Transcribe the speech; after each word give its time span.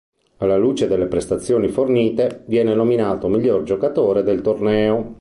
Alla 0.37 0.57
luce 0.57 0.87
delle 0.87 1.05
prestazioni 1.05 1.67
fornite, 1.67 2.41
viene 2.47 2.73
nominato 2.73 3.27
miglior 3.27 3.61
giocatore 3.61 4.23
del 4.23 4.41
torneo. 4.41 5.09